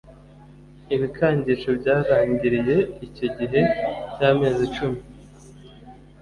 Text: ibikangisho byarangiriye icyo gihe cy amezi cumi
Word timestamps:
ibikangisho 0.95 1.69
byarangiriye 1.79 2.77
icyo 3.05 3.27
gihe 3.37 3.61
cy 4.13 4.21
amezi 4.29 4.63
cumi 4.75 4.99